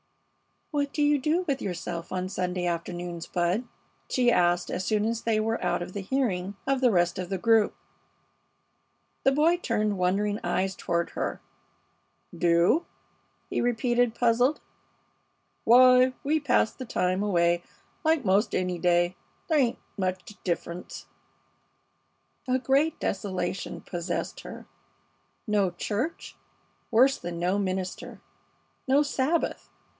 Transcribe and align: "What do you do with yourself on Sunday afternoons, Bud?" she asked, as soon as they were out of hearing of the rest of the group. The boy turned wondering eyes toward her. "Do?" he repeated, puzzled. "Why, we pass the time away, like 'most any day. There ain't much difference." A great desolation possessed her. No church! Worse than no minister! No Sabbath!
"What 0.71 0.93
do 0.93 1.03
you 1.03 1.19
do 1.19 1.43
with 1.47 1.61
yourself 1.61 2.11
on 2.11 2.27
Sunday 2.27 2.65
afternoons, 2.65 3.27
Bud?" 3.27 3.65
she 4.09 4.31
asked, 4.31 4.71
as 4.71 4.85
soon 4.85 5.05
as 5.05 5.21
they 5.21 5.37
were 5.39 5.63
out 5.63 5.83
of 5.83 5.93
hearing 5.93 6.55
of 6.65 6.81
the 6.81 6.89
rest 6.89 7.19
of 7.19 7.29
the 7.29 7.37
group. 7.37 7.75
The 9.23 9.33
boy 9.33 9.57
turned 9.57 9.97
wondering 9.99 10.39
eyes 10.43 10.75
toward 10.75 11.11
her. 11.11 11.39
"Do?" 12.35 12.85
he 13.49 13.61
repeated, 13.61 14.15
puzzled. 14.15 14.59
"Why, 15.65 16.13
we 16.23 16.39
pass 16.39 16.71
the 16.71 16.85
time 16.85 17.21
away, 17.21 17.61
like 18.05 18.25
'most 18.25 18.55
any 18.55 18.79
day. 18.79 19.17
There 19.49 19.59
ain't 19.59 19.79
much 19.97 20.35
difference." 20.43 21.05
A 22.47 22.57
great 22.57 22.97
desolation 22.99 23.81
possessed 23.81 24.39
her. 24.39 24.65
No 25.45 25.69
church! 25.69 26.37
Worse 26.89 27.17
than 27.17 27.39
no 27.39 27.59
minister! 27.59 28.19
No 28.87 29.03
Sabbath! 29.03 29.67